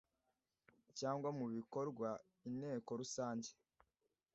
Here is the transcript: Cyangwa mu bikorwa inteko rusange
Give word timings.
Cyangwa 0.99 1.29
mu 1.37 1.45
bikorwa 1.55 2.09
inteko 2.47 2.89
rusange 2.99 3.49